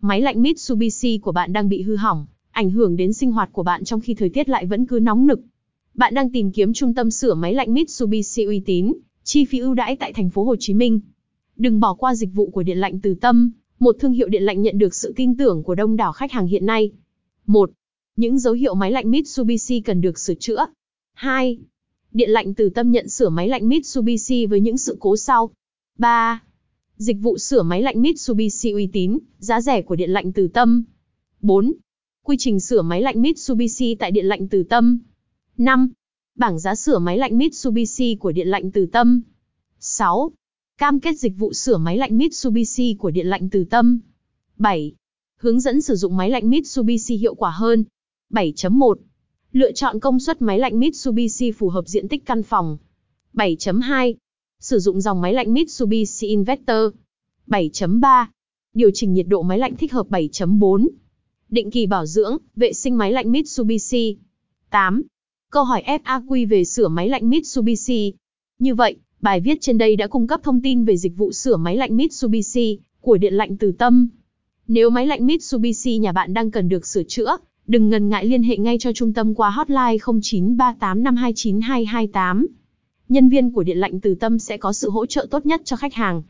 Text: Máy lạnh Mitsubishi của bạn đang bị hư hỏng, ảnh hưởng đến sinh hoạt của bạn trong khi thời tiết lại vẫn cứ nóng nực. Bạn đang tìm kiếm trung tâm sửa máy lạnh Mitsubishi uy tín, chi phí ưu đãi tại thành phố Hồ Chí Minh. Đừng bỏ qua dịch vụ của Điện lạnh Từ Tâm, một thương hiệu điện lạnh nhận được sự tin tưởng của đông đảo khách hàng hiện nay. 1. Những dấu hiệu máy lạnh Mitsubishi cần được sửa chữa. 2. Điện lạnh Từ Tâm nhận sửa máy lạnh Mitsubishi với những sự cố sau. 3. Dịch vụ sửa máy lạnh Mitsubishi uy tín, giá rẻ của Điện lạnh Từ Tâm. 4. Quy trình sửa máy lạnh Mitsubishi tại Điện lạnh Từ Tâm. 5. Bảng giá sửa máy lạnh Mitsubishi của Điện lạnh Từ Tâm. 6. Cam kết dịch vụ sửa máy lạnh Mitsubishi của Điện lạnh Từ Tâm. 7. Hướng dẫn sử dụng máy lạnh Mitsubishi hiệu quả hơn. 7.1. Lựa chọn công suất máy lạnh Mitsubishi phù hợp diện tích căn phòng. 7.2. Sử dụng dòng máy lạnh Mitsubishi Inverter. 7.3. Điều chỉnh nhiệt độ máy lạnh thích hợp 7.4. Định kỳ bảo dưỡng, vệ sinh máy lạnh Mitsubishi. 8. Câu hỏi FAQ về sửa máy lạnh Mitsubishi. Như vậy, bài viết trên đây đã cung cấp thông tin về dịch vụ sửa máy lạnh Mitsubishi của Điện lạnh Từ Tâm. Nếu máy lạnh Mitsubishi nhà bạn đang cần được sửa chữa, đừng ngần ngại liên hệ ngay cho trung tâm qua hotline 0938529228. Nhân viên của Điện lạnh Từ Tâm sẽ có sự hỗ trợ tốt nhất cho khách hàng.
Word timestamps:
Máy 0.00 0.20
lạnh 0.20 0.42
Mitsubishi 0.42 1.18
của 1.18 1.32
bạn 1.32 1.52
đang 1.52 1.68
bị 1.68 1.82
hư 1.82 1.96
hỏng, 1.96 2.26
ảnh 2.50 2.70
hưởng 2.70 2.96
đến 2.96 3.12
sinh 3.12 3.32
hoạt 3.32 3.52
của 3.52 3.62
bạn 3.62 3.84
trong 3.84 4.00
khi 4.00 4.14
thời 4.14 4.28
tiết 4.28 4.48
lại 4.48 4.66
vẫn 4.66 4.86
cứ 4.86 4.98
nóng 5.02 5.26
nực. 5.26 5.40
Bạn 5.94 6.14
đang 6.14 6.32
tìm 6.32 6.52
kiếm 6.52 6.72
trung 6.72 6.94
tâm 6.94 7.10
sửa 7.10 7.34
máy 7.34 7.54
lạnh 7.54 7.74
Mitsubishi 7.74 8.44
uy 8.44 8.60
tín, 8.60 8.92
chi 9.24 9.44
phí 9.44 9.58
ưu 9.58 9.74
đãi 9.74 9.96
tại 9.96 10.12
thành 10.12 10.30
phố 10.30 10.44
Hồ 10.44 10.56
Chí 10.58 10.74
Minh. 10.74 11.00
Đừng 11.56 11.80
bỏ 11.80 11.94
qua 11.94 12.14
dịch 12.14 12.30
vụ 12.34 12.50
của 12.50 12.62
Điện 12.62 12.78
lạnh 12.78 13.00
Từ 13.00 13.14
Tâm, 13.14 13.50
một 13.78 13.96
thương 14.00 14.12
hiệu 14.12 14.28
điện 14.28 14.42
lạnh 14.42 14.62
nhận 14.62 14.78
được 14.78 14.94
sự 14.94 15.12
tin 15.16 15.36
tưởng 15.36 15.62
của 15.62 15.74
đông 15.74 15.96
đảo 15.96 16.12
khách 16.12 16.32
hàng 16.32 16.46
hiện 16.46 16.66
nay. 16.66 16.90
1. 17.46 17.70
Những 18.16 18.38
dấu 18.38 18.54
hiệu 18.54 18.74
máy 18.74 18.92
lạnh 18.92 19.10
Mitsubishi 19.10 19.80
cần 19.80 20.00
được 20.00 20.18
sửa 20.18 20.34
chữa. 20.34 20.66
2. 21.14 21.58
Điện 22.12 22.30
lạnh 22.30 22.54
Từ 22.54 22.68
Tâm 22.68 22.90
nhận 22.90 23.08
sửa 23.08 23.28
máy 23.28 23.48
lạnh 23.48 23.68
Mitsubishi 23.68 24.46
với 24.46 24.60
những 24.60 24.78
sự 24.78 24.96
cố 25.00 25.16
sau. 25.16 25.50
3. 25.98 26.42
Dịch 26.98 27.16
vụ 27.20 27.38
sửa 27.38 27.62
máy 27.62 27.82
lạnh 27.82 28.02
Mitsubishi 28.02 28.72
uy 28.72 28.86
tín, 28.92 29.18
giá 29.38 29.60
rẻ 29.60 29.82
của 29.82 29.96
Điện 29.96 30.10
lạnh 30.10 30.32
Từ 30.32 30.48
Tâm. 30.48 30.84
4. 31.40 31.72
Quy 32.24 32.36
trình 32.38 32.60
sửa 32.60 32.82
máy 32.82 33.02
lạnh 33.02 33.22
Mitsubishi 33.22 33.94
tại 33.94 34.10
Điện 34.10 34.26
lạnh 34.26 34.48
Từ 34.48 34.62
Tâm. 34.62 34.98
5. 35.58 35.90
Bảng 36.34 36.58
giá 36.58 36.74
sửa 36.74 36.98
máy 36.98 37.18
lạnh 37.18 37.38
Mitsubishi 37.38 38.14
của 38.14 38.32
Điện 38.32 38.48
lạnh 38.48 38.70
Từ 38.70 38.86
Tâm. 38.86 39.22
6. 39.80 40.32
Cam 40.78 41.00
kết 41.00 41.18
dịch 41.18 41.32
vụ 41.38 41.52
sửa 41.52 41.76
máy 41.76 41.96
lạnh 41.96 42.18
Mitsubishi 42.18 42.94
của 42.94 43.10
Điện 43.10 43.26
lạnh 43.26 43.48
Từ 43.50 43.64
Tâm. 43.64 44.00
7. 44.56 44.94
Hướng 45.36 45.60
dẫn 45.60 45.80
sử 45.80 45.94
dụng 45.94 46.16
máy 46.16 46.30
lạnh 46.30 46.50
Mitsubishi 46.50 47.16
hiệu 47.16 47.34
quả 47.34 47.50
hơn. 47.50 47.84
7.1. 48.30 48.94
Lựa 49.52 49.72
chọn 49.72 50.00
công 50.00 50.20
suất 50.20 50.42
máy 50.42 50.58
lạnh 50.58 50.78
Mitsubishi 50.78 51.52
phù 51.52 51.68
hợp 51.68 51.88
diện 51.88 52.08
tích 52.08 52.26
căn 52.26 52.42
phòng. 52.42 52.78
7.2. 53.34 54.14
Sử 54.68 54.78
dụng 54.78 55.00
dòng 55.00 55.20
máy 55.20 55.34
lạnh 55.34 55.54
Mitsubishi 55.54 56.26
Inverter. 56.26 56.88
7.3. 57.46 58.26
Điều 58.74 58.90
chỉnh 58.94 59.12
nhiệt 59.12 59.26
độ 59.28 59.42
máy 59.42 59.58
lạnh 59.58 59.76
thích 59.76 59.92
hợp 59.92 60.06
7.4. 60.10 60.88
Định 61.48 61.70
kỳ 61.70 61.86
bảo 61.86 62.06
dưỡng, 62.06 62.36
vệ 62.56 62.72
sinh 62.72 62.98
máy 62.98 63.12
lạnh 63.12 63.32
Mitsubishi. 63.32 64.16
8. 64.70 65.02
Câu 65.50 65.64
hỏi 65.64 65.82
FAQ 65.86 66.48
về 66.48 66.64
sửa 66.64 66.88
máy 66.88 67.08
lạnh 67.08 67.30
Mitsubishi. 67.30 68.12
Như 68.58 68.74
vậy, 68.74 68.96
bài 69.20 69.40
viết 69.40 69.60
trên 69.60 69.78
đây 69.78 69.96
đã 69.96 70.06
cung 70.06 70.26
cấp 70.26 70.40
thông 70.42 70.62
tin 70.62 70.84
về 70.84 70.96
dịch 70.96 71.16
vụ 71.16 71.32
sửa 71.32 71.56
máy 71.56 71.76
lạnh 71.76 71.96
Mitsubishi 71.96 72.78
của 73.00 73.16
Điện 73.16 73.34
lạnh 73.34 73.56
Từ 73.56 73.72
Tâm. 73.72 74.08
Nếu 74.66 74.90
máy 74.90 75.06
lạnh 75.06 75.26
Mitsubishi 75.26 75.98
nhà 75.98 76.12
bạn 76.12 76.34
đang 76.34 76.50
cần 76.50 76.68
được 76.68 76.86
sửa 76.86 77.02
chữa, 77.02 77.36
đừng 77.66 77.88
ngần 77.88 78.08
ngại 78.08 78.24
liên 78.24 78.42
hệ 78.42 78.56
ngay 78.56 78.76
cho 78.80 78.92
trung 78.92 79.12
tâm 79.12 79.34
qua 79.34 79.50
hotline 79.50 79.96
0938529228. 79.96 82.46
Nhân 83.08 83.28
viên 83.28 83.52
của 83.52 83.62
Điện 83.62 83.78
lạnh 83.78 84.00
Từ 84.00 84.14
Tâm 84.14 84.38
sẽ 84.38 84.56
có 84.56 84.72
sự 84.72 84.90
hỗ 84.90 85.06
trợ 85.06 85.26
tốt 85.30 85.46
nhất 85.46 85.62
cho 85.64 85.76
khách 85.76 85.94
hàng. 85.94 86.22